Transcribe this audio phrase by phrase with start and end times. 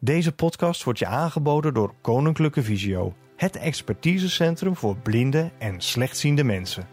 [0.00, 6.88] Deze podcast wordt je aangeboden door Koninklijke Visio, het expertisecentrum voor blinde en slechtziende mensen.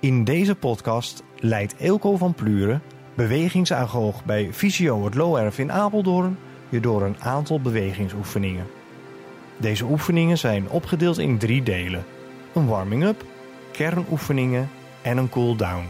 [0.00, 2.82] In deze podcast leidt Eelco van Pluren,
[3.14, 8.66] bewegingsagoog bij Visio het Looerf in Apeldoorn, je door een aantal bewegingsoefeningen.
[9.56, 12.04] Deze oefeningen zijn opgedeeld in drie delen:
[12.54, 13.24] een warming-up,
[13.72, 14.70] kernoefeningen
[15.02, 15.84] en een cool-down.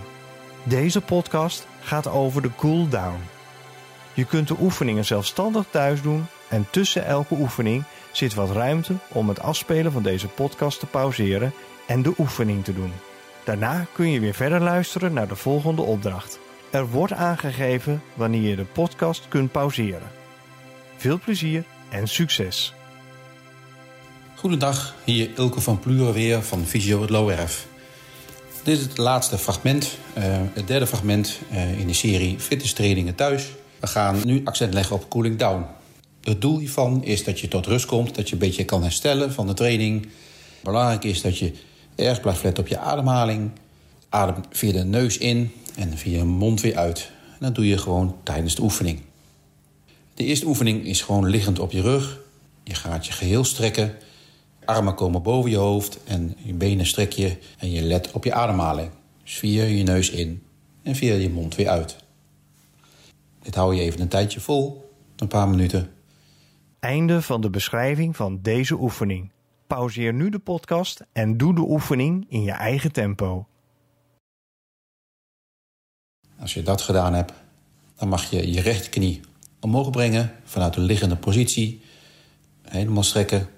[0.62, 3.20] Deze podcast gaat over de cool-down.
[4.14, 9.28] Je kunt de oefeningen zelfstandig thuis doen en tussen elke oefening zit wat ruimte om
[9.28, 11.52] het afspelen van deze podcast te pauzeren
[11.86, 12.92] en de oefening te doen.
[13.44, 16.38] Daarna kun je weer verder luisteren naar de volgende opdracht.
[16.70, 20.10] Er wordt aangegeven wanneer je de podcast kunt pauzeren.
[20.96, 22.74] Veel plezier en succes!
[24.34, 27.66] Goedendag, hier Ilke van Pluren weer van Visio het Looerf.
[28.62, 33.14] Dit is het laatste fragment, uh, het derde fragment uh, in de serie Fitness Trainingen
[33.14, 33.50] Thuis.
[33.82, 35.64] We gaan nu accent leggen op cooling down.
[36.20, 39.32] Het doel hiervan is dat je tot rust komt, dat je een beetje kan herstellen
[39.32, 40.08] van de training.
[40.62, 41.52] Belangrijk is dat je
[41.94, 43.50] erg blijft letten op je ademhaling.
[44.08, 47.10] Adem via de neus in en via je mond weer uit.
[47.40, 49.00] Dat doe je gewoon tijdens de oefening.
[50.14, 52.20] De eerste oefening is gewoon liggend op je rug.
[52.64, 53.94] Je gaat je geheel strekken.
[54.64, 58.34] Armen komen boven je hoofd en je benen strek je en je let op je
[58.34, 58.90] ademhaling.
[59.22, 60.42] Dus via je neus in
[60.82, 61.96] en via je mond weer uit.
[63.42, 65.90] Dit hou je even een tijdje vol, een paar minuten.
[66.80, 69.30] Einde van de beschrijving van deze oefening.
[69.66, 73.46] Pauzeer nu de podcast en doe de oefening in je eigen tempo.
[76.40, 77.32] Als je dat gedaan hebt,
[77.96, 79.20] dan mag je je rechterknie
[79.60, 81.82] omhoog brengen vanuit de liggende positie.
[82.62, 83.48] Helemaal strekken.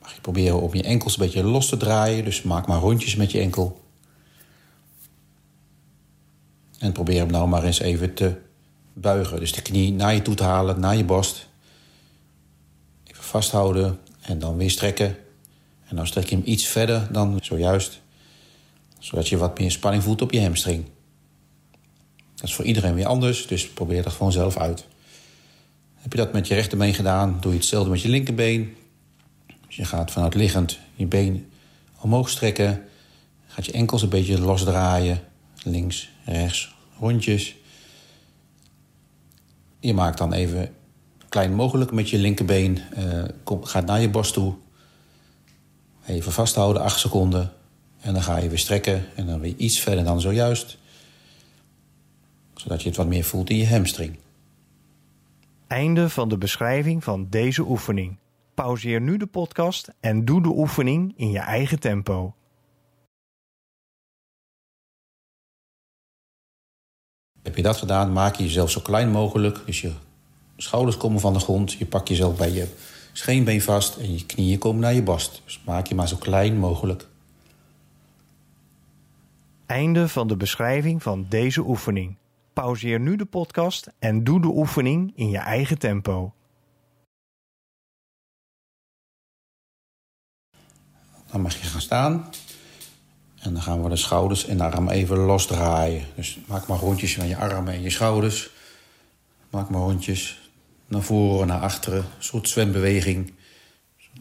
[0.00, 3.16] Mag je proberen om je enkels een beetje los te draaien, dus maak maar rondjes
[3.16, 3.81] met je enkel.
[6.82, 8.34] En probeer hem nou maar eens even te
[8.92, 9.40] buigen.
[9.40, 11.48] Dus de knie naar je toe te halen, naar je borst.
[13.04, 15.16] Even vasthouden en dan weer strekken.
[15.88, 18.00] En dan strek je hem iets verder dan zojuist.
[18.98, 20.84] Zodat je wat meer spanning voelt op je hamstring.
[22.34, 24.86] Dat is voor iedereen weer anders, dus probeer dat gewoon zelf uit.
[25.94, 28.76] Heb je dat met je rechterbeen gedaan, doe je hetzelfde met je linkerbeen.
[29.66, 31.52] Dus je gaat vanuit liggend je been
[32.00, 32.84] omhoog strekken.
[33.46, 35.20] Gaat je enkels een beetje losdraaien.
[35.64, 37.56] Links, rechts, rondjes.
[39.80, 40.74] Je maakt dan even
[41.28, 42.78] klein mogelijk met je linkerbeen.
[42.98, 44.54] Uh, kom, gaat naar je borst toe.
[46.06, 47.52] Even vasthouden, 8 seconden.
[48.00, 49.04] En dan ga je weer strekken.
[49.16, 50.78] En dan weer iets verder dan zojuist.
[52.54, 54.18] Zodat je het wat meer voelt in je hamstring.
[55.66, 58.18] Einde van de beschrijving van deze oefening.
[58.54, 62.34] Pauzeer nu de podcast en doe de oefening in je eigen tempo.
[67.42, 69.66] Heb je dat gedaan, maak je jezelf zo klein mogelijk.
[69.66, 69.92] Dus je
[70.56, 71.72] schouders komen van de grond.
[71.72, 72.68] Je pakt jezelf bij je
[73.12, 75.42] scheenbeen vast en je knieën komen naar je borst.
[75.44, 77.06] Dus maak je maar zo klein mogelijk.
[79.66, 82.16] Einde van de beschrijving van deze oefening.
[82.52, 86.32] Pauzeer nu de podcast en doe de oefening in je eigen tempo.
[91.30, 92.30] Dan mag je gaan staan.
[93.42, 96.04] En dan gaan we de schouders en de armen even losdraaien.
[96.14, 98.50] Dus maak maar rondjes van je armen en je schouders.
[99.50, 100.50] Maak maar rondjes
[100.86, 101.98] naar voren, naar achteren.
[101.98, 103.32] Een soort zwembeweging.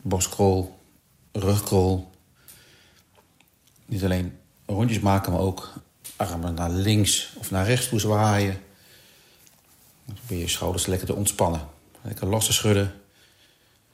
[0.01, 0.79] Borstkrol,
[1.31, 2.09] rugkrol.
[3.85, 5.73] Niet alleen rondjes maken, maar ook
[6.15, 8.61] armen naar links of naar rechts toe zwaaien.
[10.05, 11.61] Dan probeer je schouders lekker te ontspannen.
[12.01, 12.93] Lekker los te schudden.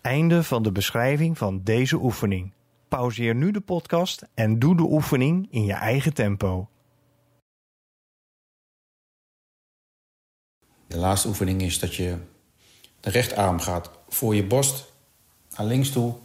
[0.02, 2.52] Einde van de beschrijving van deze oefening.
[2.88, 6.70] Pauzeer nu de podcast en doe de oefening in je eigen tempo.
[10.88, 12.18] De laatste oefening is dat je
[13.00, 14.94] de rechterarm gaat voor je borst
[15.56, 16.16] naar links toe.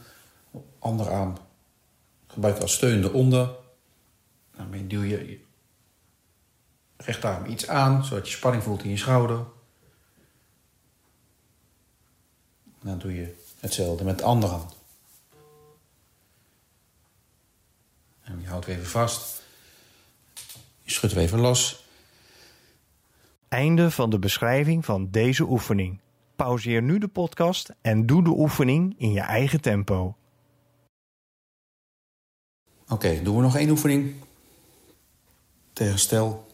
[0.78, 1.36] Andere arm
[2.26, 3.54] gebruik als steun eronder.
[4.56, 5.40] Daarmee duw je
[6.96, 9.44] rechterarm iets aan, zodat je spanning voelt in je schouder.
[12.82, 14.81] Dan doe je hetzelfde met de andere hand.
[18.32, 19.42] En je houdt weer even vast.
[20.82, 21.84] Je schudt weer even los.
[23.48, 26.00] Einde van de beschrijving van deze oefening.
[26.36, 30.16] Pauzeer nu de podcast en doe de oefening in je eigen tempo.
[32.82, 34.14] Oké, okay, doen we nog één oefening.
[35.72, 36.46] Ter herstel.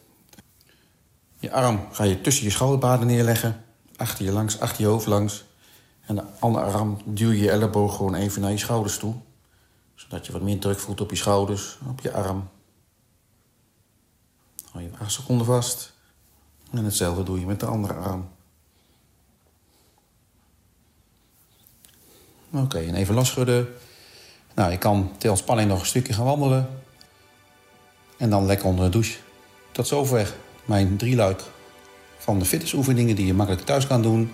[1.39, 3.63] Je arm ga je tussen je schouderbaden neerleggen.
[3.95, 5.45] Achter je langs, achter je hoofd langs.
[6.05, 9.15] En de andere arm duw je je elleboog gewoon even naar je schouders toe
[9.99, 12.49] zodat je wat meer druk voelt op je schouders, op je arm.
[14.71, 15.93] Hou je 8 seconden vast.
[16.71, 18.29] En hetzelfde doe je met de andere arm.
[22.51, 23.67] Oké, en even losschudden.
[24.55, 26.81] Nou, ik kan ter ontspanning nog een stukje gaan wandelen.
[28.17, 29.17] En dan lekker onder de douche.
[29.71, 30.35] Tot zover
[30.65, 31.41] mijn drieluik
[32.17, 34.31] van de fitnessoefeningen die je makkelijk thuis kan doen.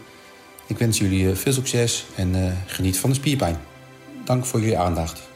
[0.68, 3.58] Ik wens jullie eh, veel succes en uh, geniet van de spierpijn.
[4.24, 5.34] Dank voor jullie aandacht.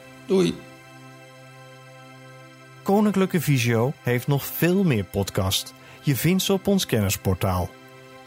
[2.84, 5.74] Koninklijke Visio heeft nog veel meer podcast.
[6.02, 7.70] Je vindt ze op ons kennisportaal.